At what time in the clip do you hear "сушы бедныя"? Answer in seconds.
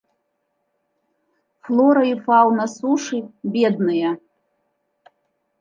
2.77-4.09